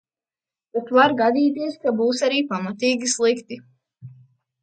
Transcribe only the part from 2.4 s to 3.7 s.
pamatīgi slikti.